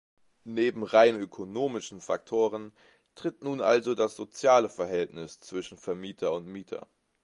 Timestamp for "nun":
3.43-3.61